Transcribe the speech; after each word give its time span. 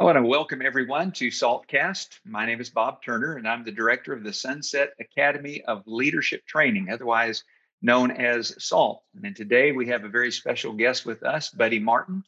I 0.00 0.02
want 0.02 0.16
to 0.16 0.24
welcome 0.24 0.60
everyone 0.60 1.12
to 1.12 1.28
SALTcast. 1.28 2.18
My 2.24 2.46
name 2.46 2.60
is 2.60 2.68
Bob 2.68 3.00
Turner, 3.00 3.36
and 3.36 3.46
I'm 3.46 3.62
the 3.62 3.70
director 3.70 4.12
of 4.12 4.24
the 4.24 4.32
Sunset 4.32 4.90
Academy 4.98 5.62
of 5.62 5.84
Leadership 5.86 6.44
Training, 6.46 6.90
otherwise 6.90 7.44
known 7.80 8.10
as 8.10 8.56
SALT. 8.58 9.04
And 9.22 9.36
today 9.36 9.70
we 9.70 9.86
have 9.86 10.02
a 10.02 10.08
very 10.08 10.32
special 10.32 10.72
guest 10.72 11.06
with 11.06 11.22
us, 11.22 11.50
Buddy 11.50 11.78
Martin. 11.78 12.24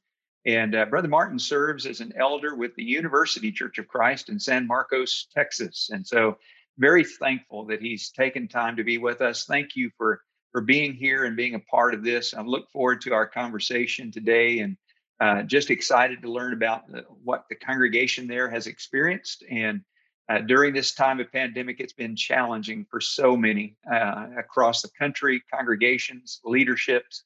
And 0.46 0.76
uh, 0.76 0.84
Brother 0.84 1.08
Martin 1.08 1.40
serves 1.40 1.86
as 1.86 2.00
an 2.00 2.12
elder 2.16 2.54
with 2.54 2.76
the 2.76 2.84
University 2.84 3.50
Church 3.50 3.78
of 3.78 3.88
Christ 3.88 4.28
in 4.28 4.38
San 4.38 4.68
Marcos, 4.68 5.26
Texas. 5.34 5.90
And 5.92 6.06
so, 6.06 6.38
very 6.78 7.02
thankful 7.02 7.64
that 7.64 7.82
he's 7.82 8.10
taken 8.10 8.46
time 8.46 8.76
to 8.76 8.84
be 8.84 8.98
with 8.98 9.20
us. 9.20 9.44
Thank 9.44 9.74
you 9.74 9.90
for 9.98 10.20
for 10.52 10.60
being 10.60 10.94
here 10.94 11.24
and 11.24 11.36
being 11.36 11.56
a 11.56 11.60
part 11.60 11.94
of 11.94 12.04
this. 12.04 12.32
I 12.32 12.42
look 12.42 12.70
forward 12.70 13.00
to 13.00 13.12
our 13.12 13.26
conversation 13.26 14.12
today 14.12 14.60
and 14.60 14.76
uh, 15.20 15.42
just 15.42 15.70
excited 15.70 16.22
to 16.22 16.30
learn 16.30 16.52
about 16.52 16.90
the, 16.90 17.04
what 17.24 17.44
the 17.48 17.56
congregation 17.56 18.26
there 18.26 18.50
has 18.50 18.66
experienced. 18.66 19.44
And 19.50 19.80
uh, 20.28 20.40
during 20.40 20.74
this 20.74 20.92
time 20.92 21.20
of 21.20 21.30
pandemic, 21.32 21.80
it's 21.80 21.92
been 21.92 22.16
challenging 22.16 22.86
for 22.90 23.00
so 23.00 23.36
many 23.36 23.76
uh, 23.90 24.26
across 24.36 24.82
the 24.82 24.90
country, 24.98 25.42
congregations, 25.52 26.40
leaderships. 26.44 27.22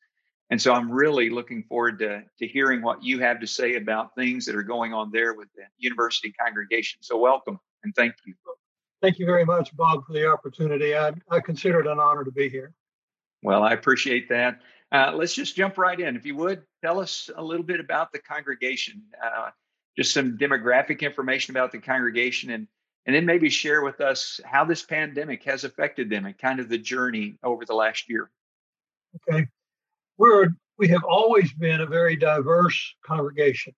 And 0.51 0.61
so 0.61 0.73
I'm 0.73 0.91
really 0.91 1.31
looking 1.31 1.62
forward 1.62 1.98
to, 2.01 2.23
to 2.39 2.47
hearing 2.47 2.83
what 2.83 3.03
you 3.03 3.21
have 3.21 3.41
to 3.41 3.47
say 3.47 3.77
about 3.77 4.15
things 4.15 4.45
that 4.47 4.55
are 4.55 4.62
going 4.62 4.93
on 4.93 5.11
there 5.12 5.34
with 5.34 5.48
the 5.55 5.62
university 5.79 6.33
congregation. 6.33 6.98
So 7.03 7.17
welcome 7.17 7.59
and 7.84 7.95
thank 7.95 8.15
you. 8.27 8.34
Thank 9.01 9.19
you 9.19 9.27
very 9.27 9.47
much, 9.47 9.75
Bob, 9.77 10.05
for 10.07 10.12
the 10.12 10.27
opportunity. 10.27 10.95
I, 10.95 11.12
I 11.31 11.41
consider 11.41 11.81
it 11.81 11.87
an 11.87 11.98
honor 11.98 12.25
to 12.25 12.33
be 12.33 12.51
here. 12.51 12.75
Well, 13.43 13.62
I 13.62 13.73
appreciate 13.73 14.29
that. 14.29 14.61
Uh, 14.93 15.12
let's 15.15 15.35
just 15.35 15.57
jump 15.57 15.79
right 15.79 15.99
in. 15.99 16.17
If 16.17 16.27
you 16.27 16.35
would, 16.37 16.62
tell 16.83 17.01
us 17.01 17.31
a 17.37 17.43
little 17.43 17.65
bit 17.65 17.79
about 17.81 18.12
the 18.12 18.19
congregation, 18.19 19.03
uh, 19.25 19.51
just 19.97 20.12
some 20.12 20.37
demographic 20.37 21.01
information 21.01 21.55
about 21.55 21.73
the 21.73 21.79
congregation, 21.79 22.51
and 22.51 22.67
and 23.06 23.17
then 23.17 23.25
maybe 23.25 23.48
share 23.48 23.83
with 23.83 24.01
us 24.01 24.41
how 24.45 24.64
this 24.64 24.83
pandemic 24.83 25.42
has 25.45 25.64
affected 25.64 26.11
them 26.11 26.27
and 26.27 26.37
kind 26.37 26.61
of 26.61 26.69
the 26.69 26.79
journey 26.79 27.37
over 27.42 27.64
the 27.64 27.75
last 27.75 28.09
year. 28.09 28.31
Okay, 29.29 29.47
we're 30.19 30.48
we 30.77 30.89
have 30.89 31.05
always 31.05 31.53
been 31.53 31.81
a 31.81 31.86
very 31.86 32.17
diverse 32.17 32.95
congregation. 33.05 33.75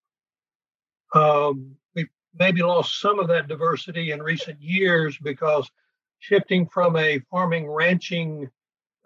Um, 1.15 1.77
we 1.95 2.07
maybe 2.39 2.63
lost 2.63 3.01
some 3.01 3.19
of 3.19 3.29
that 3.29 3.49
diversity 3.49 4.13
in 4.13 4.23
recent 4.23 4.63
years 4.63 5.19
because 5.23 5.71
shifting 6.21 6.67
from 6.69 6.97
a 6.97 7.19
farming 7.31 7.69
ranching 7.69 8.49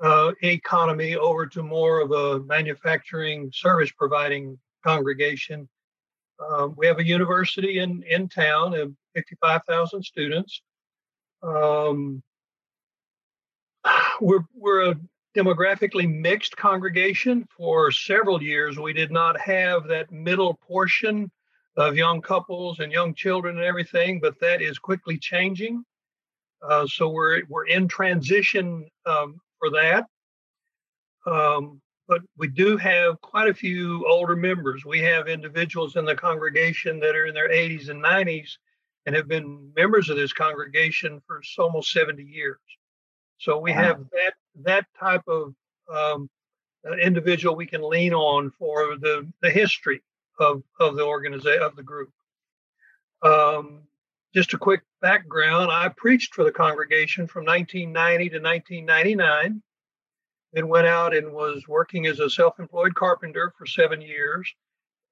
uh, 0.01 0.33
economy 0.43 1.17
over 1.17 1.47
to 1.47 1.63
more 1.63 2.01
of 2.01 2.11
a 2.11 2.41
manufacturing 2.41 3.51
service 3.53 3.91
providing 3.91 4.59
congregation. 4.85 5.69
Um, 6.39 6.75
we 6.77 6.87
have 6.87 6.99
a 6.99 7.07
university 7.07 7.79
in, 7.79 8.03
in 8.09 8.29
town 8.29 8.75
of 8.75 8.93
55,000 9.15 10.03
students. 10.03 10.61
Um, 11.43 12.23
we're, 14.21 14.45
we're 14.55 14.91
a 14.91 15.01
demographically 15.37 16.13
mixed 16.13 16.57
congregation. 16.57 17.47
For 17.57 17.91
several 17.91 18.43
years, 18.43 18.79
we 18.79 18.93
did 18.93 19.11
not 19.11 19.41
have 19.41 19.87
that 19.89 20.11
middle 20.11 20.55
portion 20.55 21.31
of 21.77 21.97
young 21.97 22.23
couples 22.23 22.81
and 22.81 22.91
young 22.91 23.15
children 23.15 23.57
and 23.57 23.65
everything, 23.65 24.21
but 24.21 24.39
that 24.41 24.63
is 24.63 24.79
quickly 24.79 25.19
changing. 25.19 25.85
Uh, 26.63 26.87
so 26.87 27.09
we're 27.09 27.43
we're 27.51 27.67
in 27.67 27.87
transition 27.87 28.89
um, 29.05 29.39
for 29.59 29.71
that. 29.71 30.07
Um, 31.27 31.81
but 32.09 32.23
we 32.37 32.49
do 32.49 32.77
have 32.77 33.21
quite 33.21 33.49
a 33.49 33.55
few 33.55 34.07
older 34.07 34.37
members. 34.37 34.85
We 34.85 35.01
have 35.01 35.29
individuals 35.29 35.97
in 35.97 36.05
the 36.05 36.15
congregation 36.15 37.01
that 37.01 37.17
are 37.17 37.27
in 37.27 37.35
their 37.35 37.51
80s 37.51 37.89
and 37.89 38.03
90s 38.03 38.51
and 39.07 39.17
have 39.17 39.29
been 39.29 39.73
members 39.75 40.09
of 40.09 40.17
this 40.17 40.33
congregation 40.33 41.21
for 41.27 41.43
almost 41.59 41.93
70 41.93 42.23
years. 42.23 42.59
So 43.39 43.59
we 43.59 43.73
wow. 43.73 43.83
have 43.83 43.99
that 44.13 44.35
that 44.65 44.87
type 44.99 45.23
of 45.29 45.55
um, 45.93 46.31
uh, 46.87 46.95
individual 46.97 47.57
we 47.57 47.67
can 47.67 47.83
lean 47.83 48.15
on 48.15 48.51
for 48.59 48.97
the, 48.97 49.31
the 49.43 49.51
history 49.51 50.03
of, 50.39 50.63
of 50.81 50.97
the 50.97 51.05
organization 51.05 51.63
of 51.63 51.77
the 51.77 51.83
group. 51.83 52.11
Um, 53.23 53.83
just 54.35 54.55
a 54.55 54.59
quick 54.59 54.83
background 55.07 55.71
I 55.71 55.89
preached 55.97 56.35
for 56.35 56.43
the 56.43 56.51
congregation 56.51 57.29
from 57.29 57.45
1990 57.45 58.31
to 58.31 58.41
1999, 58.41 59.63
then 60.53 60.67
went 60.67 60.89
out 60.89 61.15
and 61.15 61.33
was 61.33 61.69
working 61.69 62.07
as 62.07 62.19
a 62.19 62.29
self 62.29 62.59
employed 62.59 62.97
carpenter 62.97 63.53
for 63.57 63.67
seven 63.67 64.01
years, 64.01 64.53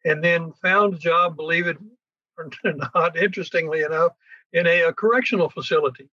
and 0.05 0.23
then 0.23 0.53
found 0.61 0.95
a 0.95 0.99
job, 0.99 1.37
believe 1.37 1.69
it 1.69 1.77
or 2.39 2.51
not, 2.95 3.17
interestingly 3.17 3.83
enough, 3.83 4.13
in 4.53 4.67
a, 4.67 4.83
a 4.83 4.93
correctional 4.93 5.49
facility. 5.49 6.09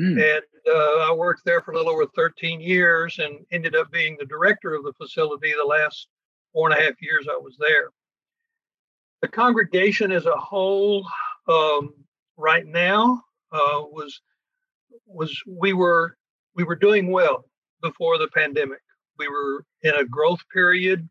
Mm. 0.00 0.12
And 0.12 0.44
uh, 0.72 1.10
I 1.10 1.12
worked 1.12 1.44
there 1.44 1.62
for 1.62 1.72
a 1.72 1.76
little 1.76 1.92
over 1.92 2.06
13 2.14 2.60
years 2.60 3.18
and 3.18 3.44
ended 3.50 3.74
up 3.74 3.90
being 3.90 4.16
the 4.18 4.24
director 4.24 4.74
of 4.74 4.84
the 4.84 4.92
facility 4.92 5.52
the 5.52 5.66
last 5.66 6.06
four 6.52 6.70
and 6.70 6.78
a 6.78 6.82
half 6.82 7.02
years 7.02 7.26
I 7.28 7.38
was 7.38 7.56
there. 7.58 7.90
The 9.20 9.28
congregation 9.28 10.12
as 10.12 10.26
a 10.26 10.36
whole 10.36 11.04
um, 11.48 11.92
right 12.40 12.66
now 12.66 13.22
uh, 13.52 13.82
was 13.90 14.20
was 15.06 15.40
we 15.46 15.72
were 15.72 16.16
we 16.54 16.64
were 16.64 16.76
doing 16.76 17.10
well 17.10 17.44
before 17.82 18.18
the 18.18 18.28
pandemic. 18.28 18.80
We 19.18 19.28
were 19.28 19.64
in 19.82 19.94
a 19.94 20.04
growth 20.04 20.40
period. 20.52 21.08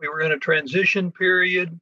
We 0.00 0.08
were 0.08 0.20
in 0.20 0.32
a 0.32 0.38
transition 0.38 1.12
period. 1.12 1.78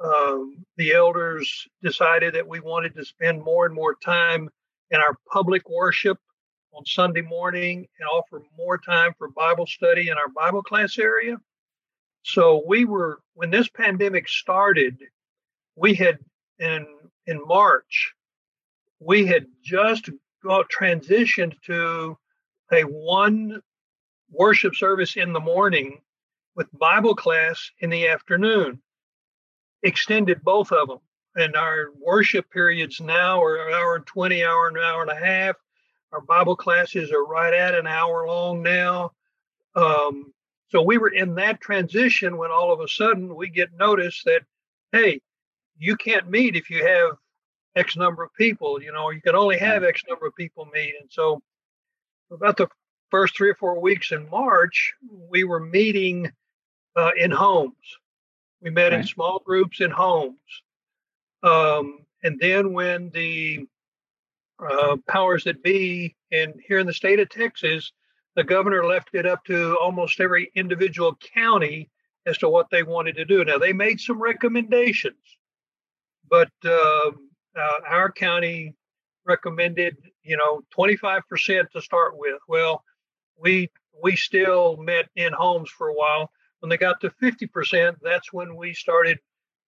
Um, 0.00 0.64
the 0.76 0.92
elders 0.92 1.66
decided 1.82 2.34
that 2.34 2.46
we 2.46 2.60
wanted 2.60 2.94
to 2.94 3.04
spend 3.04 3.42
more 3.42 3.66
and 3.66 3.74
more 3.74 3.96
time 3.96 4.48
in 4.90 5.00
our 5.00 5.16
public 5.32 5.68
worship 5.68 6.18
on 6.72 6.84
Sunday 6.84 7.22
morning 7.22 7.86
and 7.98 8.08
offer 8.08 8.42
more 8.56 8.78
time 8.78 9.12
for 9.18 9.28
Bible 9.30 9.66
study 9.66 10.08
in 10.08 10.18
our 10.18 10.28
Bible 10.28 10.62
class 10.62 10.98
area. 10.98 11.36
So 12.22 12.62
we 12.66 12.84
were 12.84 13.20
when 13.34 13.50
this 13.50 13.68
pandemic 13.68 14.28
started, 14.28 14.98
we 15.76 15.94
had 15.94 16.18
in 16.58 16.86
in 17.28 17.46
March, 17.46 18.14
we 18.98 19.26
had 19.26 19.46
just 19.62 20.08
got 20.42 20.66
transitioned 20.70 21.60
to 21.66 22.16
a 22.72 22.82
one 22.82 23.60
worship 24.30 24.74
service 24.74 25.16
in 25.16 25.32
the 25.32 25.40
morning 25.40 26.00
with 26.56 26.66
Bible 26.72 27.14
class 27.14 27.70
in 27.80 27.90
the 27.90 28.08
afternoon. 28.08 28.80
Extended 29.82 30.42
both 30.42 30.72
of 30.72 30.88
them. 30.88 30.98
And 31.36 31.54
our 31.54 31.90
worship 32.00 32.50
periods 32.50 33.00
now 33.00 33.42
are 33.42 33.68
an 33.68 33.74
hour 33.74 33.96
and 33.96 34.06
20, 34.06 34.42
hour, 34.42 34.68
an 34.68 34.78
hour 34.78 35.02
and 35.02 35.10
a 35.10 35.24
half. 35.24 35.56
Our 36.12 36.22
Bible 36.22 36.56
classes 36.56 37.12
are 37.12 37.24
right 37.24 37.52
at 37.52 37.74
an 37.74 37.86
hour 37.86 38.26
long 38.26 38.62
now. 38.62 39.12
Um, 39.74 40.32
so 40.70 40.80
we 40.82 40.96
were 40.96 41.10
in 41.10 41.34
that 41.34 41.60
transition 41.60 42.38
when 42.38 42.50
all 42.50 42.72
of 42.72 42.80
a 42.80 42.88
sudden 42.88 43.36
we 43.36 43.50
get 43.50 43.68
notice 43.78 44.22
that, 44.24 44.40
hey, 44.92 45.20
you 45.78 45.96
can't 45.96 46.28
meet 46.28 46.56
if 46.56 46.70
you 46.70 46.84
have 46.86 47.16
X 47.76 47.96
number 47.96 48.22
of 48.22 48.34
people. 48.34 48.82
You 48.82 48.92
know, 48.92 49.10
you 49.10 49.20
can 49.20 49.34
only 49.34 49.58
have 49.58 49.84
X 49.84 50.02
number 50.08 50.26
of 50.26 50.34
people 50.34 50.66
meet. 50.72 50.94
And 51.00 51.10
so, 51.10 51.40
about 52.30 52.56
the 52.56 52.68
first 53.10 53.36
three 53.36 53.50
or 53.50 53.54
four 53.54 53.80
weeks 53.80 54.12
in 54.12 54.28
March, 54.28 54.94
we 55.30 55.44
were 55.44 55.60
meeting 55.60 56.30
uh, 56.96 57.10
in 57.16 57.30
homes. 57.30 57.74
We 58.60 58.70
met 58.70 58.92
in 58.92 59.04
small 59.04 59.40
groups 59.44 59.80
in 59.80 59.90
homes. 59.90 60.62
Um, 61.42 62.00
and 62.24 62.38
then 62.40 62.72
when 62.72 63.10
the 63.10 63.66
uh, 64.58 64.96
powers 65.06 65.44
that 65.44 65.62
be 65.62 66.16
and 66.32 66.54
here 66.66 66.80
in 66.80 66.86
the 66.86 66.92
state 66.92 67.20
of 67.20 67.28
Texas, 67.28 67.92
the 68.34 68.42
governor 68.44 68.84
left 68.84 69.10
it 69.14 69.26
up 69.26 69.44
to 69.44 69.76
almost 69.76 70.20
every 70.20 70.50
individual 70.54 71.16
county 71.34 71.88
as 72.26 72.38
to 72.38 72.48
what 72.48 72.68
they 72.70 72.82
wanted 72.82 73.16
to 73.16 73.24
do. 73.24 73.44
Now 73.44 73.58
they 73.58 73.72
made 73.72 74.00
some 74.00 74.20
recommendations, 74.20 75.37
but 76.30 76.50
um, 76.64 77.30
uh, 77.56 77.80
our 77.88 78.10
county 78.12 78.74
recommended, 79.24 79.96
you 80.22 80.36
know, 80.36 80.62
25% 80.76 81.70
to 81.70 81.82
start 81.82 82.16
with. 82.16 82.40
Well, 82.48 82.82
we 83.36 83.70
we 84.02 84.16
still 84.16 84.76
met 84.76 85.08
in 85.16 85.32
homes 85.32 85.70
for 85.70 85.88
a 85.88 85.94
while. 85.94 86.30
When 86.60 86.70
they 86.70 86.76
got 86.76 87.00
to 87.02 87.10
50%, 87.22 87.96
that's 88.02 88.32
when 88.32 88.56
we 88.56 88.74
started. 88.74 89.18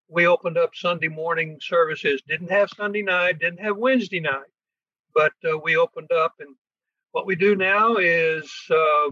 We 0.09 0.27
opened 0.27 0.59
up 0.59 0.71
Sunday 0.75 1.09
morning 1.09 1.59
services. 1.61 2.23
Didn't 2.27 2.51
have 2.51 2.71
Sunday 2.71 3.03
night, 3.03 3.39
didn't 3.39 3.61
have 3.61 3.77
Wednesday 3.77 4.19
night, 4.19 4.51
but 5.15 5.33
uh, 5.49 5.57
we 5.59 5.77
opened 5.77 6.11
up. 6.11 6.35
And 6.41 6.57
what 7.13 7.27
we 7.27 7.37
do 7.37 7.55
now 7.55 7.97
is 7.97 8.51
uh, 8.71 9.11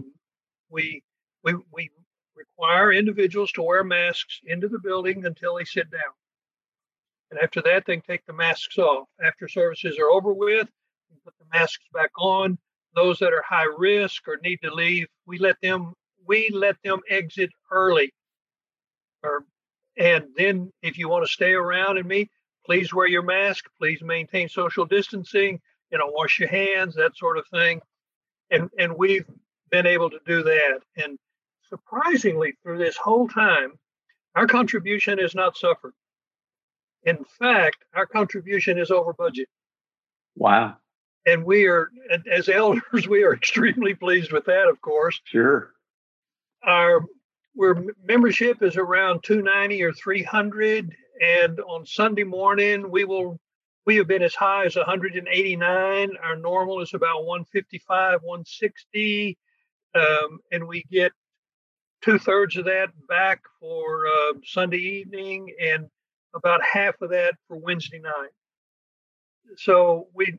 we 0.69 1.03
we 1.43 1.55
we 1.71 1.89
require 2.35 2.91
individuals 2.91 3.51
to 3.53 3.61
wear 3.61 3.83
masks 3.83 4.39
into 4.45 4.67
the 4.67 4.79
building 4.79 5.25
until 5.25 5.55
they 5.55 5.65
sit 5.65 5.89
down. 5.91 6.13
And 7.31 7.39
after 7.39 7.61
that, 7.61 7.83
they 7.85 7.97
take 7.97 8.25
the 8.25 8.33
masks 8.33 8.77
off. 8.77 9.07
After 9.23 9.47
services 9.47 9.97
are 9.99 10.09
over 10.09 10.33
with, 10.33 10.67
put 11.23 11.33
the 11.39 11.57
masks 11.57 11.85
back 11.93 12.11
on. 12.17 12.57
Those 12.95 13.19
that 13.19 13.33
are 13.33 13.43
high 13.47 13.71
risk 13.77 14.27
or 14.27 14.39
need 14.43 14.59
to 14.63 14.73
leave, 14.73 15.07
we 15.27 15.37
let 15.37 15.57
them 15.61 15.93
we 16.25 16.49
let 16.51 16.75
them 16.83 16.99
exit 17.09 17.51
early. 17.71 18.11
Or 19.23 19.45
and 19.97 20.25
then 20.35 20.71
if 20.81 20.97
you 20.97 21.07
want 21.09 21.25
to 21.25 21.31
stay 21.31 21.53
around 21.53 21.97
and 21.97 22.07
meet, 22.07 22.29
please 22.65 22.93
wear 22.93 23.07
your 23.07 23.21
mask, 23.21 23.65
please 23.77 24.01
maintain 24.01 24.49
social 24.49 24.85
distancing, 24.85 25.59
you 25.91 25.97
know, 25.97 26.07
wash 26.07 26.39
your 26.39 26.49
hands, 26.49 26.95
that 26.95 27.15
sort 27.15 27.37
of 27.37 27.45
thing. 27.47 27.81
And 28.49 28.69
and 28.79 28.97
we've 28.97 29.25
been 29.69 29.85
able 29.85 30.09
to 30.09 30.19
do 30.25 30.41
that. 30.43 30.79
And 30.97 31.17
surprisingly, 31.69 32.53
through 32.63 32.79
this 32.79 32.97
whole 32.97 33.27
time, 33.27 33.73
our 34.35 34.47
contribution 34.47 35.19
has 35.19 35.35
not 35.35 35.57
suffered. 35.57 35.93
In 37.03 37.23
fact, 37.23 37.77
our 37.93 38.05
contribution 38.05 38.77
is 38.77 38.91
over 38.91 39.13
budget. 39.13 39.47
Wow. 40.35 40.77
And 41.25 41.43
we 41.45 41.67
are, 41.67 41.89
as 42.31 42.49
elders, 42.49 43.07
we 43.09 43.23
are 43.23 43.33
extremely 43.33 43.93
pleased 43.93 44.31
with 44.31 44.45
that, 44.45 44.67
of 44.67 44.81
course. 44.81 45.19
Sure. 45.25 45.71
Our 46.63 47.05
where 47.59 47.75
membership 48.05 48.61
is 48.61 48.77
around 48.77 49.23
290 49.23 49.83
or 49.83 49.91
300 49.91 50.95
and 51.21 51.59
on 51.59 51.85
sunday 51.85 52.23
morning 52.23 52.89
we 52.89 53.03
will 53.03 53.39
we 53.85 53.97
have 53.97 54.07
been 54.07 54.21
as 54.21 54.35
high 54.35 54.65
as 54.65 54.75
189 54.75 56.09
our 56.23 56.35
normal 56.35 56.81
is 56.81 56.93
about 56.93 57.25
155 57.25 58.19
160 58.21 59.37
um, 59.95 60.39
and 60.51 60.67
we 60.67 60.85
get 60.91 61.11
two-thirds 62.01 62.55
of 62.55 62.65
that 62.65 62.89
back 63.07 63.41
for 63.59 64.07
uh, 64.07 64.33
sunday 64.45 64.77
evening 64.77 65.53
and 65.61 65.89
about 66.33 66.61
half 66.63 66.95
of 67.01 67.09
that 67.09 67.35
for 67.47 67.57
wednesday 67.57 67.99
night. 67.99 68.29
So 69.57 70.07
we 70.13 70.37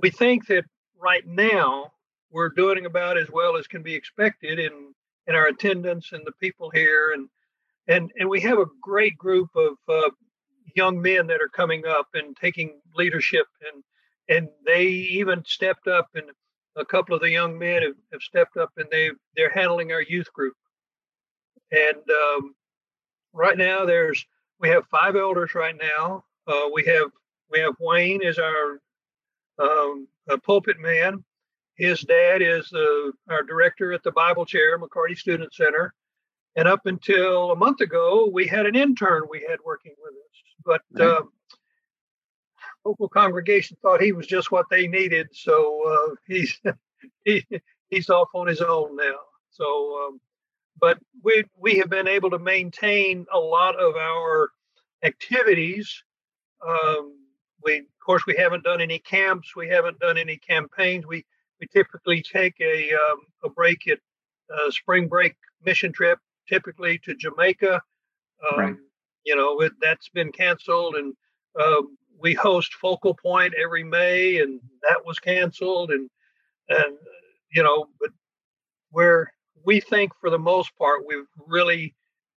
we 0.00 0.10
think 0.10 0.46
that 0.46 0.64
right 1.00 1.26
now 1.26 1.92
we're 2.30 2.50
doing 2.50 2.86
about 2.86 3.16
as 3.16 3.30
well 3.30 3.56
as 3.56 3.66
can 3.66 3.82
be 3.82 3.94
expected 3.94 4.58
in 4.58 4.94
in 5.26 5.34
our 5.34 5.46
attendance 5.46 6.12
and 6.12 6.26
the 6.26 6.32
people 6.40 6.70
here 6.70 7.12
and 7.12 7.28
and 7.86 8.10
and 8.18 8.28
we 8.28 8.40
have 8.40 8.58
a 8.58 8.66
great 8.82 9.16
group 9.16 9.48
of 9.54 9.74
uh, 9.88 10.10
young 10.74 11.00
men 11.00 11.26
that 11.28 11.40
are 11.40 11.48
coming 11.48 11.86
up 11.86 12.06
and 12.14 12.36
taking 12.36 12.80
leadership 12.94 13.46
and 13.72 13.82
and 14.28 14.48
they 14.66 14.84
even 14.84 15.42
stepped 15.44 15.88
up 15.88 16.08
and 16.14 16.30
a 16.76 16.84
couple 16.84 17.14
of 17.14 17.20
the 17.20 17.30
young 17.30 17.58
men 17.58 17.82
have, 17.82 17.96
have 18.12 18.22
stepped 18.22 18.56
up 18.56 18.70
and 18.76 18.86
they 18.90 19.10
they're 19.36 19.50
handling 19.50 19.92
our 19.92 20.02
youth 20.02 20.32
group. 20.32 20.54
And 21.70 21.96
um, 22.10 22.54
right 23.32 23.58
now 23.58 23.84
there's 23.84 24.24
we 24.60 24.68
have 24.68 24.84
five 24.90 25.16
elders 25.16 25.54
right 25.54 25.76
now 25.80 26.24
uh, 26.46 26.68
we 26.72 26.84
have 26.84 27.10
we 27.50 27.60
have 27.60 27.74
wayne 27.80 28.22
as 28.22 28.38
our 28.38 28.80
um, 29.58 30.06
pulpit 30.44 30.78
man 30.78 31.24
his 31.78 32.00
dad 32.00 32.42
is 32.42 32.70
uh, 32.72 33.12
our 33.30 33.44
director 33.44 33.92
at 33.92 34.02
the 34.02 34.10
Bible 34.10 34.44
Chair, 34.44 34.78
McCarty 34.78 35.16
Student 35.16 35.54
Center. 35.54 35.94
And 36.56 36.66
up 36.66 36.86
until 36.86 37.52
a 37.52 37.56
month 37.56 37.80
ago, 37.80 38.28
we 38.32 38.48
had 38.48 38.66
an 38.66 38.74
intern 38.74 39.22
we 39.30 39.46
had 39.48 39.60
working 39.64 39.94
with 40.02 40.12
us. 40.12 40.54
But 40.64 40.80
right. 40.92 41.08
uh, 41.08 41.22
local 42.84 43.08
congregation 43.08 43.76
thought 43.80 44.02
he 44.02 44.10
was 44.10 44.26
just 44.26 44.50
what 44.50 44.66
they 44.70 44.88
needed. 44.88 45.28
So 45.32 45.82
uh, 45.86 46.14
he's 46.26 46.60
he, 47.24 47.46
he's 47.90 48.10
off 48.10 48.28
on 48.34 48.48
his 48.48 48.60
own 48.60 48.96
now. 48.96 49.20
So, 49.50 50.08
um, 50.08 50.20
but 50.80 50.98
we 51.22 51.44
we 51.56 51.78
have 51.78 51.90
been 51.90 52.08
able 52.08 52.30
to 52.30 52.38
maintain 52.38 53.26
a 53.32 53.38
lot 53.38 53.76
of 53.76 53.96
our 53.96 54.50
activities. 55.02 56.02
Um, 56.66 57.14
we, 57.64 57.78
of 57.78 57.84
course, 58.04 58.24
we 58.26 58.36
haven't 58.36 58.64
done 58.64 58.80
any 58.80 58.98
camps. 58.98 59.54
We 59.56 59.68
haven't 59.68 59.98
done 59.98 60.18
any 60.18 60.36
campaigns. 60.36 61.06
We 61.06 61.24
we 61.60 61.66
typically 61.66 62.22
take 62.22 62.54
a, 62.60 62.92
um, 62.92 63.20
a 63.44 63.48
break 63.48 63.88
at 63.88 63.98
a 64.68 64.72
spring 64.72 65.08
break 65.08 65.34
mission 65.64 65.92
trip, 65.92 66.18
typically 66.48 66.98
to 66.98 67.14
Jamaica. 67.14 67.80
Um, 68.52 68.58
right. 68.58 68.76
You 69.24 69.36
know, 69.36 69.60
it, 69.60 69.72
that's 69.80 70.08
been 70.08 70.32
canceled, 70.32 70.94
and 70.94 71.14
um, 71.60 71.96
we 72.18 72.34
host 72.34 72.74
Focal 72.74 73.14
Point 73.14 73.54
every 73.60 73.84
May, 73.84 74.38
and 74.40 74.60
that 74.88 75.04
was 75.04 75.18
canceled, 75.18 75.90
and 75.90 76.08
and 76.68 76.96
you 77.52 77.62
know, 77.62 77.86
but 78.00 78.10
where 78.90 79.32
we 79.68 79.80
think 79.80 80.12
for 80.18 80.30
the 80.30 80.38
most 80.38 80.74
part 80.78 81.06
we've 81.06 81.26
really 81.46 81.94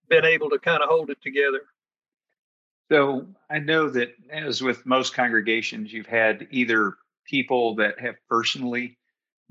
been 0.10 0.26
able 0.26 0.50
to 0.50 0.60
kind 0.60 0.84
of 0.84 0.90
hold 0.90 1.10
it 1.10 1.18
together. 1.22 1.62
So 2.92 3.26
I 3.50 3.60
know 3.60 3.90
that 3.90 4.10
as 4.30 4.62
with 4.62 4.86
most 4.86 5.14
congregations, 5.14 5.94
you've 5.94 6.08
had 6.08 6.46
either 6.52 6.96
people 7.26 7.76
that 7.76 8.02
have 8.02 8.16
personally 8.28 8.98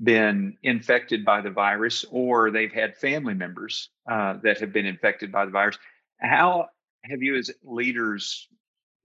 been 0.03 0.57
infected 0.61 1.25
by 1.25 1.41
the 1.41 1.49
virus 1.49 2.05
or 2.11 2.51
they've 2.51 2.71
had 2.71 2.95
family 2.97 3.33
members 3.33 3.89
uh, 4.07 4.35
that 4.43 4.59
have 4.59 4.71
been 4.71 4.85
infected 4.85 5.31
by 5.31 5.45
the 5.45 5.51
virus. 5.51 5.79
How 6.19 6.67
have 7.05 7.23
you, 7.23 7.35
as 7.35 7.49
leaders, 7.63 8.47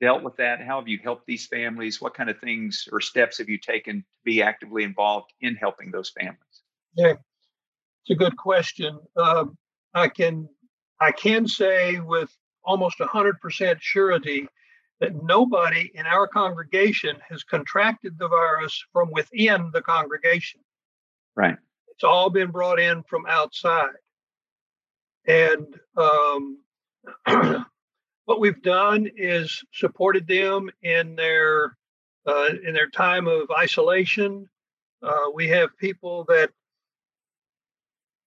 dealt 0.03 0.23
with 0.23 0.37
that? 0.37 0.61
How 0.61 0.81
have 0.81 0.89
you 0.89 0.99
helped 1.03 1.25
these 1.25 1.47
families? 1.47 1.99
What 1.99 2.13
kind 2.13 2.29
of 2.29 2.39
things 2.41 2.87
or 2.93 3.01
steps 3.01 3.39
have 3.39 3.49
you 3.49 3.57
taken 3.57 4.01
to 4.01 4.05
be 4.23 4.43
actively 4.43 4.83
involved 4.83 5.33
in 5.41 5.55
helping 5.55 5.91
those 5.91 6.11
families? 6.11 6.61
Yeah, 6.95 7.15
it's 8.07 8.15
a 8.15 8.25
good 8.25 8.37
question. 8.37 9.01
Um, 9.17 9.59
I 9.93 10.09
can 10.09 10.49
I 11.01 11.11
can 11.11 11.49
say 11.49 11.99
with 11.99 12.31
almost 12.65 12.99
100% 12.99 13.77
surety 13.81 14.49
that 15.01 15.23
nobody 15.23 15.91
in 15.93 16.07
our 16.07 16.27
congregation 16.27 17.17
has 17.29 17.43
contracted 17.43 18.19
the 18.19 18.29
virus 18.29 18.83
from 18.93 19.11
within 19.11 19.71
the 19.73 19.83
congregation. 19.83 20.61
Right. 21.35 21.57
It's 21.89 22.05
all 22.05 22.31
been 22.31 22.51
brought 22.51 22.81
in 22.81 23.03
from 23.03 23.27
outside. 23.27 23.91
And 25.27 25.67
um, 25.97 26.59
what 28.25 28.41
we've 28.41 28.63
done 28.63 29.09
is 29.17 29.63
supported 29.73 30.27
them 30.29 30.71
in 30.83 31.17
their 31.17 31.77
uh, 32.27 32.49
in 32.65 32.73
their 32.73 32.89
time 32.89 33.27
of 33.27 33.51
isolation. 33.51 34.49
Uh, 35.03 35.31
we 35.35 35.49
have 35.49 35.77
people 35.79 36.25
that 36.29 36.51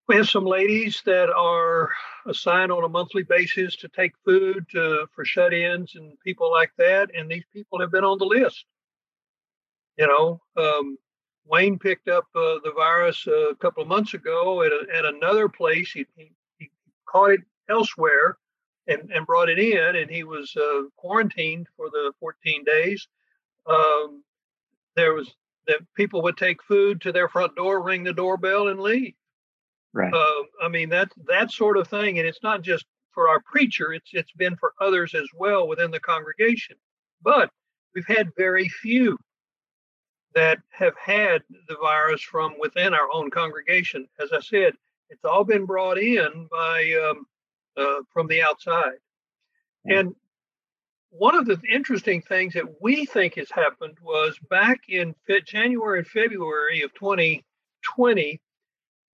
we 0.09 0.15
have 0.15 0.27
some 0.27 0.45
ladies 0.45 1.03
that 1.05 1.29
are 1.29 1.91
assigned 2.25 2.71
on 2.71 2.83
a 2.83 2.89
monthly 2.89 3.21
basis 3.21 3.75
to 3.75 3.87
take 3.89 4.13
food 4.25 4.65
to, 4.71 5.05
for 5.13 5.23
shut-ins 5.23 5.93
and 5.93 6.19
people 6.21 6.49
like 6.49 6.71
that, 6.79 7.11
and 7.15 7.29
these 7.29 7.43
people 7.53 7.79
have 7.79 7.91
been 7.91 8.03
on 8.03 8.17
the 8.17 8.25
list. 8.25 8.65
You 9.97 10.07
know, 10.07 10.41
um, 10.57 10.97
Wayne 11.45 11.77
picked 11.77 12.07
up 12.07 12.25
uh, 12.35 12.57
the 12.63 12.73
virus 12.75 13.27
a 13.27 13.53
couple 13.59 13.83
of 13.83 13.87
months 13.87 14.15
ago 14.15 14.63
at, 14.63 14.71
a, 14.71 14.97
at 14.97 15.05
another 15.05 15.47
place. 15.47 15.91
He, 15.91 16.07
he, 16.15 16.31
he, 16.57 16.71
caught 17.07 17.31
it 17.31 17.41
elsewhere 17.69 18.37
and, 18.87 19.11
and 19.13 19.27
brought 19.27 19.49
it 19.49 19.59
in, 19.59 19.95
and 19.95 20.09
he 20.09 20.23
was 20.23 20.55
uh, 20.57 20.83
quarantined 20.97 21.67
for 21.77 21.91
the 21.91 22.13
14 22.19 22.63
days. 22.63 23.07
Um, 23.67 24.23
there 24.95 25.13
was 25.13 25.31
that 25.67 25.81
people 25.93 26.23
would 26.23 26.37
take 26.37 26.63
food 26.63 26.99
to 27.01 27.11
their 27.11 27.29
front 27.29 27.55
door, 27.55 27.83
ring 27.83 28.03
the 28.03 28.13
doorbell, 28.13 28.69
and 28.69 28.79
leave. 28.79 29.13
Right. 29.93 30.13
Uh, 30.13 30.43
I 30.63 30.67
mean 30.69 30.89
that 30.89 31.11
that 31.27 31.51
sort 31.51 31.77
of 31.77 31.87
thing, 31.87 32.19
and 32.19 32.27
it's 32.27 32.43
not 32.43 32.61
just 32.61 32.85
for 33.11 33.27
our 33.29 33.41
preacher; 33.41 33.93
it's 33.93 34.09
it's 34.13 34.31
been 34.33 34.55
for 34.57 34.73
others 34.79 35.15
as 35.15 35.27
well 35.35 35.67
within 35.67 35.91
the 35.91 35.99
congregation. 35.99 36.75
But 37.21 37.49
we've 37.95 38.07
had 38.07 38.35
very 38.37 38.69
few 38.69 39.17
that 40.35 40.59
have 40.69 40.95
had 40.95 41.41
the 41.67 41.75
virus 41.81 42.21
from 42.21 42.53
within 42.59 42.93
our 42.93 43.07
own 43.11 43.31
congregation. 43.31 44.07
As 44.21 44.31
I 44.31 44.39
said, 44.41 44.73
it's 45.09 45.25
all 45.25 45.43
been 45.43 45.65
brought 45.65 45.97
in 45.97 46.47
by 46.51 46.93
um, 47.03 47.25
uh, 47.75 48.01
from 48.13 48.27
the 48.27 48.41
outside. 48.41 48.99
And 49.85 50.13
one 51.09 51.35
of 51.35 51.45
the 51.45 51.59
interesting 51.71 52.21
things 52.21 52.53
that 52.53 52.81
we 52.81 53.05
think 53.05 53.35
has 53.35 53.49
happened 53.49 53.97
was 54.03 54.37
back 54.49 54.81
in 54.87 55.15
January 55.45 55.99
and 55.99 56.07
February 56.07 56.81
of 56.83 56.93
2020, 56.93 58.41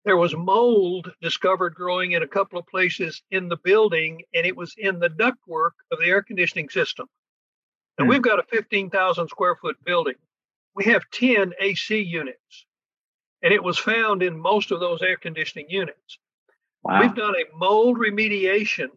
there 0.04 0.16
was 0.16 0.35
mold 0.35 1.12
discovered 1.21 1.75
growing 1.75 2.12
in 2.12 2.23
a 2.23 2.28
couple 2.28 2.59
of 2.59 2.66
places 2.66 3.23
in 3.30 3.49
the 3.49 3.59
building, 3.62 4.23
and 4.35 4.47
it 4.47 4.57
was 4.57 4.75
in 4.78 4.99
the 4.99 5.11
ductwork 5.11 5.73
of 5.92 5.99
the 5.99 6.07
air 6.07 6.23
conditioning 6.23 6.69
system. 6.69 7.07
And 7.99 8.07
mm. 8.07 8.11
we've 8.11 8.23
got 8.23 8.38
a 8.38 8.45
15,000 8.45 9.28
square 9.28 9.57
foot 9.57 9.76
building 9.85 10.14
we 10.75 10.85
have 10.85 11.02
10 11.12 11.52
AC 11.61 12.00
units, 12.00 12.66
and 13.42 13.52
it 13.52 13.62
was 13.62 13.78
found 13.78 14.23
in 14.23 14.38
most 14.38 14.71
of 14.71 14.80
those 14.80 15.02
air 15.02 15.16
conditioning 15.16 15.66
units. 15.69 16.19
Wow. 16.83 17.00
We've 17.00 17.14
done 17.14 17.35
a 17.35 17.57
mold 17.57 17.99
remediation. 17.99 18.88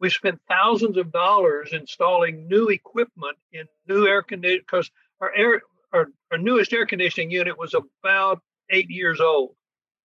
We 0.00 0.10
spent 0.10 0.40
thousands 0.48 0.96
of 0.96 1.12
dollars 1.12 1.70
installing 1.72 2.48
new 2.48 2.68
equipment 2.68 3.38
in 3.52 3.66
new 3.88 4.06
air 4.06 4.22
conditioning 4.22 4.64
because 4.66 4.90
our 5.20 5.32
air 5.34 5.62
our, 5.92 6.08
our 6.30 6.38
newest 6.38 6.72
air 6.72 6.86
conditioning 6.86 7.30
unit 7.30 7.58
was 7.58 7.74
about 7.74 8.40
eight 8.70 8.90
years 8.90 9.20
old. 9.20 9.54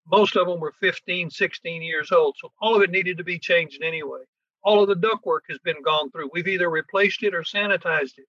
Most 0.10 0.36
of 0.36 0.48
them 0.48 0.60
were 0.60 0.74
15, 0.80 1.30
16 1.30 1.82
years 1.82 2.12
old. 2.12 2.36
So 2.40 2.52
all 2.62 2.76
of 2.76 2.82
it 2.82 2.92
needed 2.92 3.18
to 3.18 3.24
be 3.24 3.40
changed 3.40 3.82
anyway. 3.82 4.22
All 4.64 4.82
of 4.82 4.90
the 4.90 4.96
ductwork 4.96 5.42
has 5.50 5.60
been 5.60 5.82
gone 5.84 6.12
through. 6.12 6.30
We've 6.34 6.48
either 6.48 6.70
replaced 6.70 7.24
it 7.24 7.34
or 7.34 7.44
sanitized 7.44 8.18
it. 8.18 8.28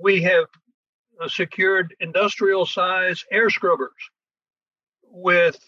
We 0.00 0.22
have 0.22 0.46
uh, 1.20 1.28
secured 1.28 1.94
industrial 2.00 2.66
size 2.66 3.24
air 3.30 3.48
scrubbers 3.48 3.90
with 5.10 5.58